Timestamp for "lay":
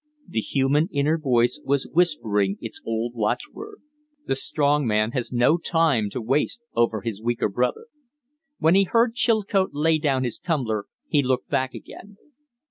9.75-9.99